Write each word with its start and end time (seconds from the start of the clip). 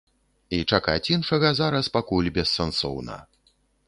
І 0.59 0.59
чакаць 0.77 1.11
іншага 1.15 1.51
зараз 1.59 1.89
пакуль 1.97 2.31
бессэнсоўна. 2.39 3.19